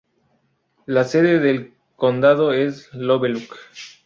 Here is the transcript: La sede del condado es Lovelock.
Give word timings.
La 0.87 1.03
sede 1.03 1.37
del 1.37 1.75
condado 1.95 2.53
es 2.53 2.91
Lovelock. 2.95 3.55